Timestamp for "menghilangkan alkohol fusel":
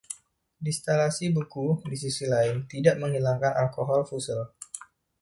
3.01-4.39